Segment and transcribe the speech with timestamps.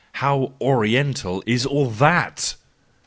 [0.13, 2.55] How Oriental is all that!